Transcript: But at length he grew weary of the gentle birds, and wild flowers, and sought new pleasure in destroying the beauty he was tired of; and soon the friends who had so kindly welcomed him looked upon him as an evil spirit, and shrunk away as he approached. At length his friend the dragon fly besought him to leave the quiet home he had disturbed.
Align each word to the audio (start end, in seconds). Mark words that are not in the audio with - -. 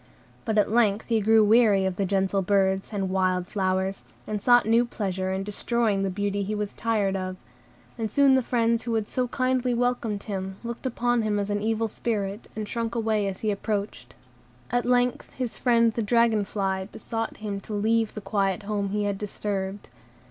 But 0.45 0.57
at 0.57 0.71
length 0.71 1.05
he 1.09 1.21
grew 1.21 1.43
weary 1.43 1.85
of 1.85 1.95
the 1.95 2.07
gentle 2.07 2.41
birds, 2.41 2.91
and 2.91 3.11
wild 3.11 3.45
flowers, 3.45 4.01
and 4.25 4.41
sought 4.41 4.65
new 4.65 4.83
pleasure 4.83 5.31
in 5.31 5.43
destroying 5.43 6.01
the 6.01 6.09
beauty 6.09 6.41
he 6.41 6.55
was 6.55 6.73
tired 6.73 7.15
of; 7.15 7.35
and 7.99 8.09
soon 8.09 8.33
the 8.33 8.41
friends 8.41 8.81
who 8.81 8.95
had 8.95 9.07
so 9.07 9.27
kindly 9.27 9.75
welcomed 9.75 10.23
him 10.23 10.55
looked 10.63 10.87
upon 10.87 11.21
him 11.21 11.37
as 11.37 11.51
an 11.51 11.61
evil 11.61 11.87
spirit, 11.87 12.47
and 12.55 12.67
shrunk 12.67 12.95
away 12.95 13.27
as 13.27 13.41
he 13.41 13.51
approached. 13.51 14.15
At 14.71 14.87
length 14.87 15.31
his 15.35 15.59
friend 15.59 15.93
the 15.93 16.01
dragon 16.01 16.45
fly 16.45 16.85
besought 16.91 17.37
him 17.37 17.59
to 17.59 17.73
leave 17.75 18.15
the 18.15 18.21
quiet 18.21 18.63
home 18.63 18.89
he 18.89 19.03
had 19.03 19.19
disturbed. 19.19 19.89